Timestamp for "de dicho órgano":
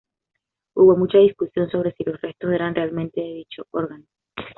3.21-4.05